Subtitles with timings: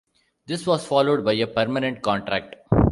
[0.47, 2.55] This was followed by a permanent contract.